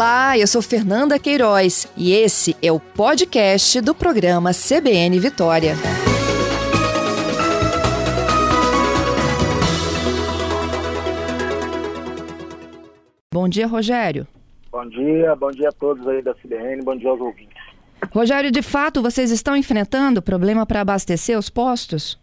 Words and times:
Olá, 0.00 0.38
eu 0.38 0.46
sou 0.46 0.62
Fernanda 0.62 1.18
Queiroz 1.18 1.86
e 1.94 2.14
esse 2.14 2.56
é 2.62 2.72
o 2.72 2.80
podcast 2.80 3.82
do 3.82 3.94
programa 3.94 4.50
CBN 4.50 5.20
Vitória. 5.20 5.74
Bom 13.30 13.46
dia, 13.46 13.66
Rogério. 13.66 14.26
Bom 14.72 14.88
dia, 14.88 15.36
bom 15.36 15.50
dia 15.50 15.68
a 15.68 15.72
todos 15.72 16.08
aí 16.08 16.22
da 16.22 16.32
CBN, 16.32 16.82
bom 16.82 16.96
dia 16.96 17.10
aos 17.10 17.20
ouvintes. 17.20 17.62
Rogério, 18.10 18.50
de 18.50 18.62
fato, 18.62 19.02
vocês 19.02 19.30
estão 19.30 19.54
enfrentando 19.54 20.22
problema 20.22 20.64
para 20.64 20.80
abastecer 20.80 21.38
os 21.38 21.50
postos? 21.50 22.18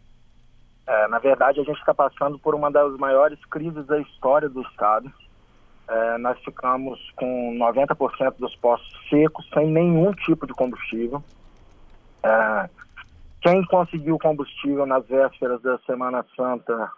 É, 0.87 1.07
na 1.09 1.19
verdade, 1.19 1.59
a 1.59 1.63
gente 1.63 1.77
está 1.77 1.93
passando 1.93 2.39
por 2.39 2.55
uma 2.55 2.71
das 2.71 2.97
maiores 2.97 3.37
crises 3.45 3.85
da 3.85 3.99
história 3.99 4.49
do 4.49 4.63
Estado. 4.63 5.13
É, 5.89 6.17
nós 6.17 6.37
ficamos 6.43 6.99
com 7.15 7.55
90% 7.57 8.35
dos 8.37 8.55
postos 8.57 9.09
secos, 9.09 9.47
sem 9.53 9.67
nenhum 9.67 10.11
tipo 10.13 10.45
de 10.45 10.53
combustível. 10.53 11.23
É, 12.23 12.69
quem 13.41 13.63
conseguiu 13.65 14.19
combustível 14.19 14.85
nas 14.85 15.07
vésperas 15.07 15.61
da 15.61 15.77
Semana 15.79 16.25
Santa 16.35 16.91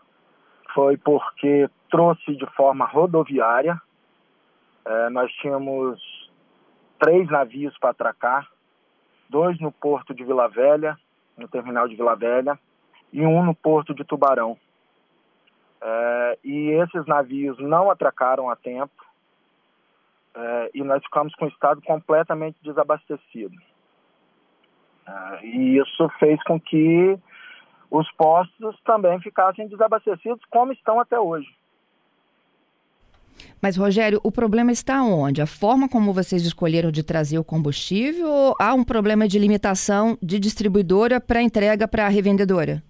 foi 0.73 0.98
porque 0.98 1.70
trouxe 1.89 2.35
de 2.35 2.45
forma 2.55 2.85
rodoviária. 2.85 3.79
É, 4.85 5.09
nós 5.09 5.31
tínhamos 5.34 5.99
três 6.99 7.29
navios 7.29 7.77
para 7.77 7.91
atracar, 7.91 8.48
dois 9.29 9.59
no 9.59 9.71
porto 9.71 10.13
de 10.13 10.23
Vila 10.23 10.48
Velha, 10.48 10.98
no 11.37 11.48
terminal 11.48 11.87
de 11.87 11.95
Vila 11.95 12.15
Velha, 12.15 12.59
e 13.13 13.26
um 13.26 13.43
no 13.43 13.53
porto 13.53 13.93
de 13.93 14.03
Tubarão. 14.03 14.57
É, 15.82 16.38
e 16.44 16.70
esses 16.72 17.06
navios 17.06 17.58
não 17.60 17.90
atracaram 17.90 18.50
a 18.50 18.56
tempo 18.56 19.06
é, 20.36 20.71
e 20.74 20.84
nós 20.84 21.04
ficamos 21.04 21.34
com 21.36 21.46
o 21.46 21.49
estado 21.49 21.82
completamente 21.82 22.58
desabastecido. 22.62 23.55
É, 25.08 25.46
e 25.46 25.77
isso 25.77 26.10
fez 26.20 26.41
com 26.44 26.60
que 26.60 27.18
os 27.90 28.10
postos 28.12 28.80
também 28.84 29.20
ficassem 29.21 29.68
desabastecidos, 29.68 30.44
como 30.49 30.71
estão 30.71 30.99
até 30.99 31.20
hoje. 31.20 31.48
Mas, 33.62 33.76
Rogério, 33.76 34.20
o 34.24 34.32
problema 34.32 34.71
está 34.71 35.02
onde? 35.04 35.41
A 35.41 35.48
forma 35.48 35.90
como 35.90 36.14
vocês 36.14 36.46
escolheram 36.46 36.91
de 36.91 37.04
trazer 37.04 37.38
o 37.40 37.43
combustível 37.43 38.27
ou 38.27 38.55
há 38.60 38.74
um 38.74 38.84
problema 38.84 39.27
de 39.27 39.40
limitação 39.40 40.18
de 40.21 40.40
distribuidora 40.40 41.20
para 41.20 41.41
entrega 41.41 41.88
para 41.88 42.05
a 42.05 42.10
revendedora? 42.10 42.82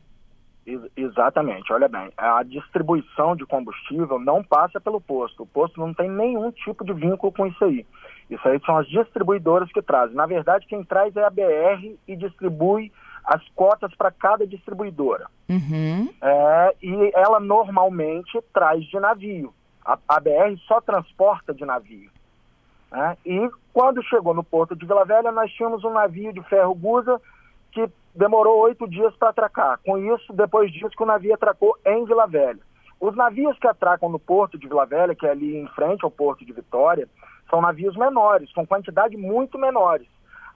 Exatamente, 0.96 1.72
olha 1.74 1.88
bem, 1.88 2.12
a 2.16 2.44
distribuição 2.44 3.36
de 3.36 3.46
combustível 3.46 4.20
não 4.20 4.44
passa 4.44 4.80
pelo 4.80 5.02
posto. 5.02 5.44
O 5.44 5.48
posto 5.48 5.80
não 5.80 5.94
tem 5.94 6.10
nenhum 6.10 6.52
tipo 6.52 6.86
de 6.86 6.94
vínculo 6.94 7.32
com 7.32 7.48
isso 7.48 7.64
aí. 7.66 7.86
Isso 8.30 8.48
aí 8.48 8.60
são 8.64 8.78
as 8.78 8.88
distribuidoras 8.88 9.72
que 9.72 9.82
trazem. 9.82 10.16
Na 10.16 10.28
verdade, 10.28 10.68
quem 10.68 10.84
traz 10.84 11.16
é 11.16 11.24
a 11.24 11.30
BR 11.30 11.96
e 12.08 12.16
distribui 12.16 12.92
as 13.26 13.48
cotas 13.50 13.94
para 13.96 14.12
cada 14.12 14.46
distribuidora. 14.46 15.28
Uhum. 15.50 16.10
É, 16.22 16.76
e 16.82 17.12
ela 17.16 17.40
normalmente 17.40 18.40
traz 18.54 18.84
de 18.86 19.00
navio. 19.00 19.54
A, 19.84 19.98
a 20.08 20.20
BR 20.20 20.56
só 20.68 20.80
transporta 20.80 21.54
de 21.54 21.66
navio. 21.66 22.10
Né? 22.92 23.18
E 23.26 23.50
quando 23.74 24.04
chegou 24.04 24.34
no 24.34 24.44
porto 24.44 24.76
de 24.76 24.86
Vila 24.86 25.06
Velha, 25.06 25.32
nós 25.32 25.52
tínhamos 25.52 25.84
um 25.84 25.94
navio 25.94 26.34
de 26.34 26.42
ferro 26.44 26.76
Gusa 26.76 27.20
que 27.72 27.90
demorou 28.16 28.60
oito 28.62 28.88
dias 28.88 29.16
para 29.16 29.30
atracar. 29.30 29.80
Com 29.86 29.98
isso, 29.98 30.34
depois 30.34 30.72
disso 30.72 30.96
que 30.96 31.04
o 31.04 31.06
navio 31.06 31.34
atracou 31.34 31.78
em 31.86 32.06
Vila 32.06 32.28
Velha. 32.28 32.60
Os 33.00 33.16
navios 33.16 33.58
que 33.58 33.68
atracam 33.68 34.10
no 34.10 34.20
porto 34.20 34.58
de 34.58 34.68
Vila 34.68 34.86
Velha, 34.86 35.16
que 35.16 35.26
é 35.26 35.32
ali 35.32 35.56
em 35.56 35.68
frente 35.70 36.04
ao 36.04 36.12
porto 36.12 36.46
de 36.46 36.52
Vitória, 36.52 37.08
são 37.50 37.62
navios 37.62 37.96
menores, 37.96 38.52
com 38.54 38.68
quantidade 38.68 39.16
muito 39.16 39.58
menores. 39.58 40.08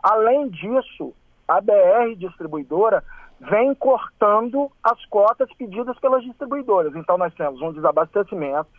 Além 0.02 0.50
disso, 0.50 1.14
a 1.48 1.62
BR 1.62 2.16
distribuidora 2.18 3.04
vem 3.40 3.74
cortando 3.74 4.72
as 4.84 5.04
cotas 5.06 5.50
pedidas 5.54 5.98
pelas 6.00 6.24
distribuidoras. 6.24 6.96
Então 6.96 7.18
nós 7.18 7.34
temos 7.34 7.62
um 7.62 7.72
desabastecimento, 7.72 8.70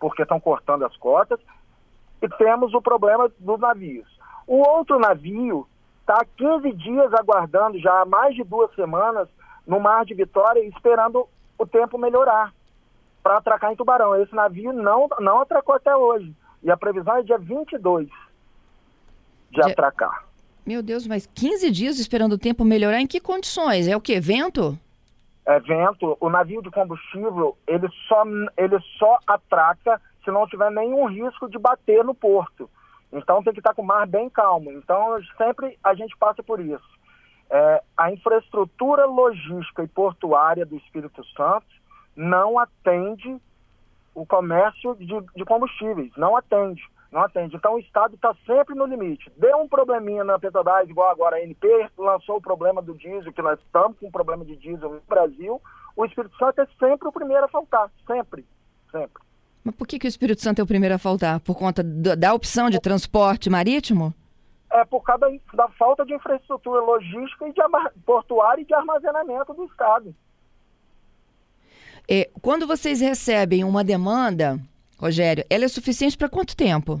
porque 0.00 0.22
estão 0.22 0.40
cortando 0.40 0.84
as 0.84 0.96
cotas, 0.96 1.38
e 2.20 2.28
temos 2.28 2.72
o 2.74 2.80
problema 2.80 3.30
dos 3.38 3.60
navios. 3.60 4.08
O 4.46 4.56
outro 4.56 4.98
navio 4.98 5.66
está 6.02 6.20
há 6.20 6.24
15 6.24 6.72
dias 6.72 7.14
aguardando, 7.14 7.78
já 7.78 8.02
há 8.02 8.04
mais 8.04 8.34
de 8.34 8.44
duas 8.44 8.72
semanas, 8.74 9.28
no 9.66 9.80
Mar 9.80 10.04
de 10.04 10.14
Vitória, 10.14 10.62
esperando 10.66 11.28
o 11.56 11.66
tempo 11.66 11.96
melhorar 11.96 12.52
para 13.22 13.38
atracar 13.38 13.72
em 13.72 13.76
Tubarão. 13.76 14.20
Esse 14.20 14.34
navio 14.34 14.72
não, 14.72 15.08
não 15.20 15.40
atracou 15.40 15.74
até 15.74 15.94
hoje. 15.96 16.34
E 16.62 16.70
a 16.70 16.76
previsão 16.76 17.16
é 17.16 17.22
dia 17.22 17.38
22 17.38 18.08
de 18.08 18.12
dia... 19.50 19.66
atracar. 19.66 20.24
Meu 20.66 20.82
Deus, 20.82 21.06
mas 21.06 21.26
15 21.26 21.70
dias 21.70 21.98
esperando 21.98 22.32
o 22.32 22.38
tempo 22.38 22.64
melhorar, 22.64 23.00
em 23.00 23.06
que 23.06 23.20
condições? 23.20 23.88
É 23.88 23.96
o 23.96 24.00
que? 24.00 24.18
Vento? 24.20 24.78
É 25.46 25.58
vento. 25.60 26.16
O 26.20 26.28
navio 26.28 26.62
de 26.62 26.70
combustível, 26.70 27.56
ele 27.66 27.88
só, 28.08 28.22
ele 28.56 28.78
só 28.98 29.18
atraca 29.26 30.00
se 30.24 30.30
não 30.30 30.46
tiver 30.46 30.70
nenhum 30.70 31.06
risco 31.06 31.48
de 31.48 31.58
bater 31.58 32.04
no 32.04 32.14
porto. 32.14 32.70
Então 33.12 33.42
tem 33.42 33.52
que 33.52 33.60
estar 33.60 33.74
com 33.74 33.82
o 33.82 33.86
mar 33.86 34.06
bem 34.06 34.30
calmo. 34.30 34.72
Então 34.72 35.18
sempre 35.36 35.78
a 35.82 35.94
gente 35.94 36.16
passa 36.16 36.42
por 36.42 36.60
isso. 36.60 37.00
É, 37.50 37.82
a 37.96 38.10
infraestrutura 38.10 39.04
logística 39.04 39.82
e 39.82 39.88
portuária 39.88 40.64
do 40.64 40.76
Espírito 40.76 41.22
Santo 41.36 41.66
não 42.16 42.58
atende 42.58 43.38
o 44.14 44.24
comércio 44.24 44.94
de, 44.96 45.20
de 45.36 45.44
combustíveis, 45.44 46.10
não 46.16 46.36
atende, 46.36 46.82
não 47.10 47.22
atende. 47.22 47.56
Então 47.56 47.74
o 47.74 47.78
Estado 47.78 48.14
está 48.14 48.34
sempre 48.46 48.74
no 48.74 48.86
limite. 48.86 49.30
Deu 49.36 49.58
um 49.58 49.68
probleminha 49.68 50.24
na 50.24 50.38
Petrobras, 50.38 50.88
igual 50.88 51.10
agora 51.10 51.36
a 51.36 51.42
NP 51.42 51.90
lançou 51.98 52.36
o 52.36 52.42
problema 52.42 52.80
do 52.80 52.94
diesel, 52.94 53.32
que 53.32 53.42
nós 53.42 53.58
estamos 53.60 53.98
com 53.98 54.08
um 54.08 54.10
problema 54.10 54.44
de 54.44 54.56
diesel 54.56 54.90
no 54.90 55.00
Brasil, 55.02 55.60
o 55.96 56.04
Espírito 56.04 56.36
Santo 56.36 56.60
é 56.60 56.66
sempre 56.78 57.08
o 57.08 57.12
primeiro 57.12 57.44
a 57.44 57.48
faltar, 57.48 57.90
sempre, 58.06 58.46
sempre. 58.90 59.22
Mas 59.64 59.74
por 59.74 59.86
que, 59.86 59.98
que 59.98 60.06
o 60.06 60.08
Espírito 60.08 60.42
Santo 60.42 60.60
é 60.60 60.64
o 60.64 60.66
primeiro 60.66 60.94
a 60.94 60.98
faltar? 60.98 61.40
Por 61.40 61.56
conta 61.56 61.82
da, 61.82 62.14
da 62.14 62.34
opção 62.34 62.68
de 62.68 62.80
transporte 62.80 63.48
marítimo? 63.48 64.12
É 64.72 64.84
por 64.84 65.02
causa 65.02 65.28
da, 65.28 65.64
da 65.64 65.68
falta 65.70 66.04
de 66.04 66.14
infraestrutura 66.14 66.80
logística 66.80 67.46
e 67.46 67.52
de 67.52 67.62
portuária 68.04 68.62
e 68.62 68.64
de 68.64 68.74
armazenamento 68.74 69.52
do 69.54 69.64
Estado. 69.64 70.14
É, 72.08 72.28
quando 72.40 72.66
vocês 72.66 73.00
recebem 73.00 73.62
uma 73.62 73.84
demanda, 73.84 74.58
Rogério, 74.98 75.44
ela 75.48 75.64
é 75.64 75.68
suficiente 75.68 76.16
para 76.16 76.28
quanto 76.28 76.56
tempo? 76.56 77.00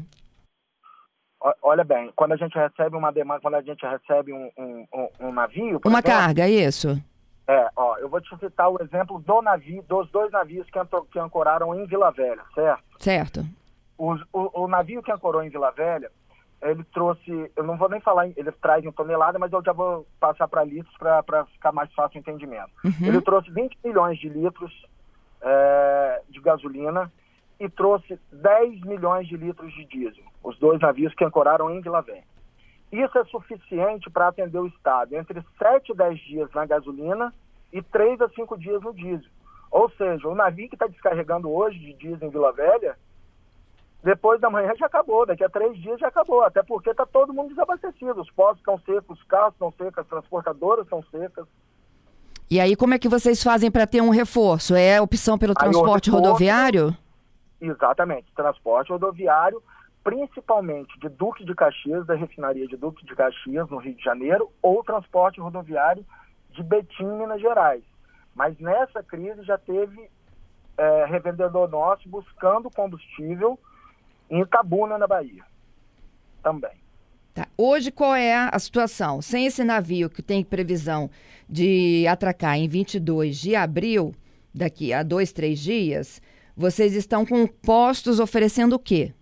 Olha 1.60 1.82
bem, 1.82 2.12
quando 2.14 2.32
a 2.32 2.36
gente 2.36 2.54
recebe 2.54 2.96
uma 2.96 3.10
demanda, 3.10 3.40
quando 3.40 3.56
a 3.56 3.62
gente 3.62 3.84
recebe 3.84 4.32
um, 4.32 4.50
um, 4.56 5.08
um 5.18 5.32
navio. 5.32 5.80
Uma 5.84 5.98
exemplo, 5.98 6.02
carga, 6.02 6.48
isso? 6.48 7.02
É, 7.46 7.68
ó, 7.74 7.96
eu 7.98 8.08
vou 8.08 8.20
te 8.20 8.36
citar 8.38 8.70
o 8.70 8.80
exemplo 8.82 9.18
do 9.18 9.42
navio, 9.42 9.82
dos 9.82 10.10
dois 10.10 10.30
navios 10.30 10.66
que, 10.70 10.78
que 11.10 11.18
ancoraram 11.18 11.74
em 11.74 11.86
Vila 11.86 12.10
Velha, 12.10 12.42
certo? 12.54 12.84
Certo. 12.98 13.46
O, 13.98 14.14
o, 14.32 14.64
o, 14.64 14.68
navio 14.68 15.02
que 15.02 15.10
ancorou 15.10 15.42
em 15.42 15.48
Vila 15.48 15.70
Velha, 15.72 16.10
ele 16.62 16.84
trouxe, 16.92 17.50
eu 17.56 17.64
não 17.64 17.76
vou 17.76 17.88
nem 17.88 18.00
falar, 18.00 18.28
ele 18.28 18.52
traz 18.52 18.84
em 18.84 18.92
tonelada, 18.92 19.38
mas 19.38 19.52
eu 19.52 19.62
já 19.64 19.72
vou 19.72 20.06
passar 20.20 20.46
para 20.46 20.64
litros 20.64 20.96
para 20.96 21.44
ficar 21.46 21.72
mais 21.72 21.92
fácil 21.92 22.18
o 22.18 22.20
entendimento. 22.20 22.70
Uhum. 22.84 23.08
Ele 23.08 23.20
trouxe 23.20 23.50
20 23.50 23.76
milhões 23.84 24.18
de 24.18 24.28
litros 24.28 24.72
é, 25.40 26.22
de 26.28 26.40
gasolina 26.40 27.12
e 27.58 27.68
trouxe 27.68 28.18
10 28.32 28.80
milhões 28.82 29.26
de 29.26 29.36
litros 29.36 29.72
de 29.74 29.84
diesel, 29.84 30.24
os 30.42 30.56
dois 30.58 30.80
navios 30.80 31.14
que 31.14 31.24
ancoraram 31.24 31.70
em 31.70 31.80
Vila 31.80 32.02
Velha. 32.02 32.31
Isso 32.92 33.18
é 33.18 33.24
suficiente 33.24 34.10
para 34.10 34.28
atender 34.28 34.58
o 34.58 34.66
Estado 34.66 35.16
entre 35.16 35.42
7 35.58 35.92
e 35.92 35.94
10 35.94 36.20
dias 36.20 36.50
na 36.52 36.66
gasolina 36.66 37.32
e 37.72 37.80
3 37.80 38.20
a 38.20 38.28
5 38.28 38.58
dias 38.58 38.82
no 38.82 38.92
diesel. 38.92 39.30
Ou 39.70 39.88
seja, 39.92 40.28
o 40.28 40.34
navio 40.34 40.68
que 40.68 40.74
está 40.74 40.86
descarregando 40.86 41.50
hoje 41.50 41.78
de 41.78 41.94
diesel 41.94 42.28
em 42.28 42.30
Vila 42.30 42.52
Velha, 42.52 42.94
depois 44.04 44.38
da 44.42 44.50
manhã 44.50 44.74
já 44.76 44.86
acabou, 44.86 45.24
daqui 45.24 45.42
a 45.42 45.48
três 45.48 45.74
dias 45.78 45.98
já 45.98 46.08
acabou, 46.08 46.42
até 46.42 46.62
porque 46.62 46.90
está 46.90 47.06
todo 47.06 47.32
mundo 47.32 47.48
desabastecido. 47.48 48.20
Os 48.20 48.30
postos 48.30 48.58
estão 48.58 48.78
secos, 48.80 49.18
os 49.18 49.24
carros 49.24 49.54
estão 49.54 49.72
secos, 49.72 49.98
as 49.98 50.06
transportadoras 50.06 50.84
estão 50.84 51.02
secas. 51.04 51.46
E 52.50 52.60
aí, 52.60 52.76
como 52.76 52.92
é 52.92 52.98
que 52.98 53.08
vocês 53.08 53.42
fazem 53.42 53.70
para 53.70 53.86
ter 53.86 54.02
um 54.02 54.10
reforço? 54.10 54.74
É 54.74 54.98
a 54.98 55.02
opção 55.02 55.38
pelo 55.38 55.54
transporte 55.54 56.10
reforço, 56.10 56.28
rodoviário? 56.28 56.94
Exatamente, 57.58 58.30
transporte 58.34 58.92
rodoviário 58.92 59.62
principalmente 60.02 60.98
de 60.98 61.08
Duque 61.08 61.44
de 61.44 61.54
Caxias, 61.54 62.06
da 62.06 62.14
refinaria 62.14 62.66
de 62.66 62.76
Duque 62.76 63.04
de 63.04 63.14
Caxias, 63.14 63.68
no 63.70 63.78
Rio 63.78 63.94
de 63.94 64.02
Janeiro, 64.02 64.50
ou 64.60 64.82
transporte 64.82 65.40
rodoviário 65.40 66.04
de 66.50 66.62
Betim, 66.62 67.04
Minas 67.04 67.40
Gerais. 67.40 67.82
Mas 68.34 68.58
nessa 68.58 69.02
crise 69.02 69.42
já 69.44 69.58
teve 69.58 70.10
é, 70.76 71.04
revendedor 71.06 71.68
nosso 71.68 72.08
buscando 72.08 72.70
combustível 72.70 73.58
em 74.30 74.40
Itabuna, 74.40 74.98
na 74.98 75.06
Bahia. 75.06 75.44
Também. 76.42 76.82
Tá. 77.34 77.46
Hoje, 77.56 77.90
qual 77.90 78.14
é 78.14 78.34
a 78.34 78.58
situação? 78.58 79.22
Sem 79.22 79.46
esse 79.46 79.64
navio 79.64 80.10
que 80.10 80.22
tem 80.22 80.44
previsão 80.44 81.10
de 81.48 82.06
atracar 82.06 82.56
em 82.56 82.68
22 82.68 83.38
de 83.38 83.54
abril, 83.54 84.12
daqui 84.54 84.92
a 84.92 85.02
dois, 85.02 85.32
três 85.32 85.58
dias, 85.58 86.20
vocês 86.56 86.94
estão 86.94 87.24
com 87.24 87.46
postos 87.46 88.20
oferecendo 88.20 88.74
o 88.74 88.78
quê? 88.78 89.14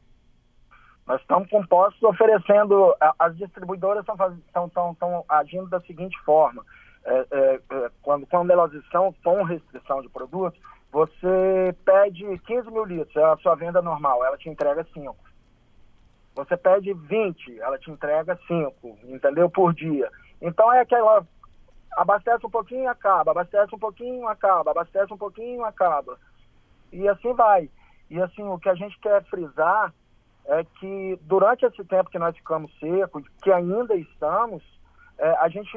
Nós 1.10 1.20
estamos 1.22 1.50
com 1.50 1.66
postos 1.66 2.00
oferecendo, 2.04 2.94
as 3.18 3.36
distribuidoras 3.36 4.06
estão 4.46 5.24
agindo 5.28 5.68
da 5.68 5.80
seguinte 5.80 6.16
forma, 6.20 6.64
é, 7.04 7.26
é, 7.32 7.60
é, 7.68 7.90
quando, 8.00 8.24
quando 8.28 8.52
elas 8.52 8.72
estão 8.74 9.12
com 9.24 9.42
restrição 9.42 10.02
de 10.02 10.08
produtos, 10.08 10.60
você 10.92 11.74
pede 11.84 12.38
15 12.46 12.70
mil 12.70 12.84
litros, 12.84 13.16
é 13.16 13.24
a 13.24 13.36
sua 13.38 13.56
venda 13.56 13.82
normal, 13.82 14.24
ela 14.24 14.38
te 14.38 14.48
entrega 14.48 14.86
5. 14.94 15.16
Você 16.36 16.56
pede 16.56 16.92
20, 16.92 17.58
ela 17.58 17.76
te 17.76 17.90
entrega 17.90 18.38
5, 18.46 18.98
entendeu? 19.02 19.50
Por 19.50 19.74
dia. 19.74 20.08
Então 20.40 20.72
é 20.72 20.78
aquela. 20.78 21.26
Abastece 21.96 22.46
um 22.46 22.50
pouquinho, 22.50 22.88
acaba. 22.88 23.32
Abastece 23.32 23.74
um 23.74 23.80
pouquinho, 23.80 24.28
acaba. 24.28 24.70
Abastece 24.70 25.12
um 25.12 25.18
pouquinho, 25.18 25.64
acaba. 25.64 26.16
E 26.92 27.08
assim 27.08 27.34
vai. 27.34 27.68
E 28.08 28.22
assim, 28.22 28.44
o 28.44 28.60
que 28.60 28.68
a 28.68 28.74
gente 28.76 28.96
quer 29.00 29.24
frisar 29.24 29.92
é 30.46 30.64
que 30.64 31.18
durante 31.22 31.64
esse 31.64 31.84
tempo 31.84 32.10
que 32.10 32.18
nós 32.18 32.36
ficamos 32.36 32.72
secos, 32.78 33.24
que 33.42 33.52
ainda 33.52 33.94
estamos, 33.94 34.62
é, 35.18 35.30
a, 35.38 35.48
gente, 35.48 35.70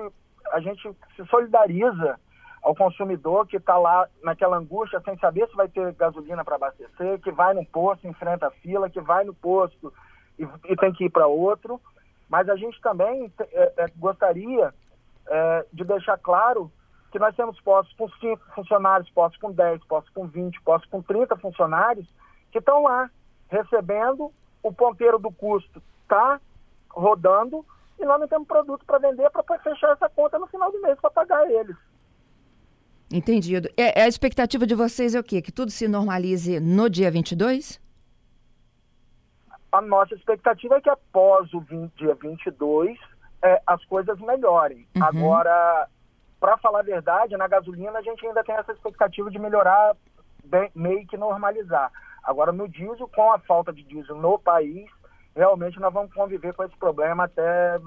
a 0.52 0.60
gente 0.60 0.96
se 1.16 1.26
solidariza 1.26 2.20
ao 2.62 2.74
consumidor 2.74 3.46
que 3.46 3.58
está 3.58 3.78
lá 3.78 4.08
naquela 4.24 4.58
angústia 4.58 5.02
sem 5.02 5.18
saber 5.18 5.48
se 5.50 5.56
vai 5.56 5.68
ter 5.68 5.94
gasolina 5.94 6.46
para 6.46 6.56
abastecer, 6.56 7.20
que 7.20 7.32
vai 7.32 7.54
no 7.54 7.66
posto, 7.66 8.08
enfrenta 8.08 8.48
a 8.48 8.52
fila, 8.52 8.90
que 8.90 9.02
vai 9.02 9.26
no 9.26 9.34
posto 9.34 9.94
e, 10.40 10.48
e 10.66 10.76
tem 10.78 10.94
que 10.94 11.06
ir 11.06 11.10
para 11.10 11.28
outro. 11.28 11.80
Mas 12.30 12.48
a 12.48 12.56
gente 12.56 12.80
também 12.82 13.32
é, 13.38 13.74
é, 13.78 13.88
gostaria 13.98 14.74
é, 15.28 15.66
de 15.74 15.84
deixar 15.84 16.18
claro 16.18 16.72
que 17.12 17.20
nós 17.20 17.36
temos 17.36 17.60
postos 17.62 17.96
com 17.96 18.10
5 18.10 18.42
funcionários, 18.56 19.10
postos 19.12 19.40
com 19.40 19.52
10, 19.52 19.84
postos 19.84 20.12
com 20.14 20.26
20, 20.26 20.62
postos 20.62 20.90
com 20.90 21.02
30 21.02 21.36
funcionários 21.38 22.08
que 22.52 22.60
estão 22.60 22.84
lá 22.84 23.10
recebendo 23.50 24.32
o 24.64 24.72
ponteiro 24.74 25.20
do 25.20 25.32
custo 25.32 25.84
está 26.02 26.40
rodando 26.90 27.66
e 28.00 28.06
nós 28.06 28.20
não 28.20 28.28
temos 28.28 28.48
produto 28.48 28.86
para 28.86 28.98
vender 28.98 29.30
para 29.30 29.60
fechar 29.60 29.92
essa 29.92 30.10
conta 30.10 30.40
no 30.40 30.48
final 30.48 30.72
do 30.72 30.82
mês 30.82 30.98
para 31.00 31.12
pagar 31.12 31.50
eles. 31.52 31.76
Entendido. 33.12 33.70
É, 33.78 34.00
é, 34.00 34.04
a 34.04 34.08
expectativa 34.08 34.66
de 34.66 34.74
vocês 34.74 35.14
é 35.14 35.20
o 35.20 35.24
quê? 35.24 35.42
Que 35.42 35.52
tudo 35.52 35.70
se 35.70 35.88
normalize 35.88 36.60
no 36.60 36.90
dia 36.90 37.12
22? 37.12 37.80
A 39.72 39.82
nossa 39.82 40.16
expectativa 40.16 40.78
é 40.78 40.82
que 40.82 40.90
após 40.90 41.54
o 41.54 41.60
20, 41.60 41.94
dia 41.96 42.16
22 42.16 42.98
é, 43.44 43.62
as 43.68 43.84
coisas 43.86 44.20
melhorem. 44.20 44.88
Uhum. 44.96 45.04
Agora, 45.04 45.88
para 46.40 46.58
falar 46.58 46.80
a 46.80 46.84
verdade, 46.84 47.38
na 47.38 47.48
gasolina 47.48 48.00
a 48.00 48.02
gente 48.02 48.26
ainda 48.26 48.44
tem 48.44 48.56
essa 48.56 48.72
expectativa 48.72 49.30
de 49.30 49.38
melhorar, 49.38 49.96
bem, 50.44 50.72
meio 50.74 51.06
que 51.06 51.18
normalizar. 51.18 51.92
Agora, 52.24 52.52
no 52.52 52.68
diesel, 52.68 53.08
com 53.08 53.32
a 53.32 53.40
falta 53.40 53.74
de 53.74 53.84
diesel 53.84 54.16
no 54.16 54.40
país, 54.40 54.90
realmente 55.36 55.80
nós 55.80 55.94
vamos 55.94 56.14
conviver 56.14 56.54
com 56.54 56.64
esse 56.64 56.76
problema 56.78 57.26
até 57.26 57.80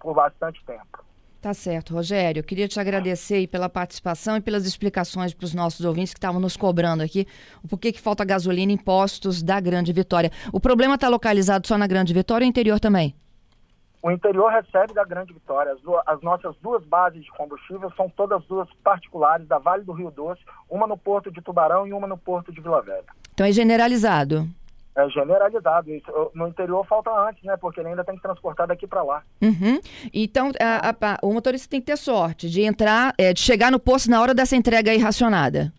por 0.00 0.14
bastante 0.14 0.64
tempo. 0.64 1.04
Tá 1.40 1.54
certo, 1.54 1.94
Rogério. 1.94 2.40
Eu 2.40 2.44
queria 2.44 2.66
te 2.66 2.80
agradecer 2.80 3.46
pela 3.46 3.68
participação 3.68 4.36
e 4.36 4.40
pelas 4.40 4.66
explicações 4.66 5.32
para 5.32 5.44
os 5.44 5.54
nossos 5.54 5.84
ouvintes 5.84 6.12
que 6.12 6.18
estavam 6.18 6.40
nos 6.40 6.56
cobrando 6.56 7.02
aqui 7.02 7.28
o 7.62 7.68
porquê 7.68 7.92
que 7.92 8.00
falta 8.00 8.24
gasolina 8.24 8.72
em 8.72 8.76
postos 8.76 9.40
da 9.40 9.60
Grande 9.60 9.92
Vitória. 9.92 10.32
O 10.52 10.58
problema 10.58 10.96
está 10.96 11.08
localizado 11.08 11.68
só 11.68 11.78
na 11.78 11.86
Grande 11.86 12.12
Vitória 12.12 12.44
ou 12.44 12.48
interior 12.48 12.80
também? 12.80 13.14
O 14.02 14.10
interior 14.10 14.50
recebe 14.50 14.92
da 14.92 15.04
Grande 15.04 15.32
Vitória. 15.32 15.72
As, 15.72 15.80
duas, 15.80 16.02
as, 16.06 16.20
nossas 16.22 16.56
duas 16.56 16.84
bases 16.84 17.22
de 17.24 17.30
combustível 17.30 17.90
são 17.96 18.08
todas 18.10 18.44
duas 18.46 18.68
particulares 18.82 19.46
da 19.46 19.58
Vale 19.58 19.84
do 19.84 19.92
Rio 19.92 20.10
Doce, 20.10 20.42
uma 20.68 20.88
no 20.88 20.98
Porto 20.98 21.30
de 21.30 21.40
Tubarão 21.40 21.86
e 21.86 21.92
uma 21.92 22.06
no 22.08 22.18
Porto 22.18 22.50
de 22.50 22.60
Vila 22.60 22.82
Velha. 22.82 23.06
Então 23.38 23.46
é 23.46 23.52
generalizado. 23.52 24.48
É 24.96 25.08
generalizado. 25.10 25.94
Isso, 25.94 26.10
no 26.34 26.48
interior 26.48 26.84
falta 26.84 27.08
antes, 27.08 27.40
né? 27.44 27.56
Porque 27.56 27.78
ele 27.78 27.90
ainda 27.90 28.02
tem 28.02 28.16
que 28.16 28.20
transportar 28.20 28.66
daqui 28.66 28.84
para 28.84 29.00
lá. 29.00 29.22
Uhum. 29.40 29.78
Então, 30.12 30.50
a, 30.60 30.90
a, 30.90 31.18
o 31.22 31.32
motorista 31.32 31.70
tem 31.70 31.78
que 31.78 31.86
ter 31.86 31.96
sorte 31.96 32.50
de 32.50 32.62
entrar, 32.62 33.14
é, 33.16 33.32
de 33.32 33.38
chegar 33.38 33.70
no 33.70 33.78
posto 33.78 34.10
na 34.10 34.20
hora 34.20 34.34
dessa 34.34 34.56
entrega 34.56 34.92
irracionada. 34.92 35.72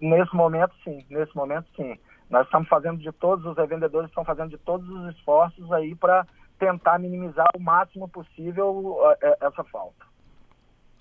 nesse 0.00 0.34
momento, 0.34 0.72
sim. 0.82 1.04
Nesse 1.10 1.36
momento, 1.36 1.66
sim. 1.76 1.94
Nós 2.30 2.46
estamos 2.46 2.68
fazendo 2.68 2.96
de 2.96 3.12
todos, 3.12 3.44
os 3.44 3.54
revendedores 3.54 4.08
estão 4.08 4.24
fazendo 4.24 4.48
de 4.48 4.56
todos 4.56 4.88
os 4.88 5.14
esforços 5.14 5.70
aí 5.72 5.94
para 5.94 6.26
tentar 6.58 6.98
minimizar 6.98 7.46
o 7.54 7.60
máximo 7.60 8.08
possível 8.08 8.96
é, 9.20 9.36
essa 9.42 9.62
falta. 9.64 10.06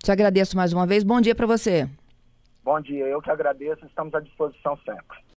Te 0.03 0.11
agradeço 0.11 0.57
mais 0.57 0.73
uma 0.73 0.85
vez. 0.85 1.01
Bom 1.01 1.21
dia 1.21 1.33
para 1.33 1.47
você. 1.47 1.87
Bom 2.63 2.79
dia, 2.79 3.05
eu 3.07 3.21
que 3.21 3.31
agradeço, 3.31 3.85
estamos 3.85 4.13
à 4.13 4.19
disposição 4.19 4.77
sempre. 4.85 5.17